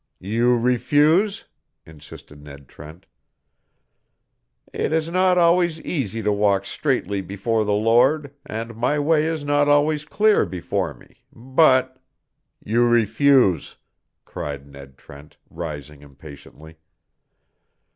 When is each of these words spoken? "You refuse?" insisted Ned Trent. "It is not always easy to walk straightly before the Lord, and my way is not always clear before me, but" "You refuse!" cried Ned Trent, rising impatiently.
"You 0.19 0.57
refuse?" 0.57 1.45
insisted 1.85 2.41
Ned 2.41 2.67
Trent. 2.67 3.05
"It 4.73 4.91
is 4.91 5.11
not 5.11 5.37
always 5.37 5.79
easy 5.81 6.23
to 6.23 6.31
walk 6.31 6.65
straightly 6.65 7.21
before 7.21 7.63
the 7.65 7.73
Lord, 7.75 8.33
and 8.43 8.75
my 8.75 8.97
way 8.97 9.27
is 9.27 9.45
not 9.45 9.67
always 9.69 10.03
clear 10.03 10.43
before 10.47 10.95
me, 10.95 11.17
but" 11.31 11.99
"You 12.65 12.89
refuse!" 12.89 13.77
cried 14.25 14.65
Ned 14.65 14.97
Trent, 14.97 15.37
rising 15.51 16.01
impatiently. 16.01 16.77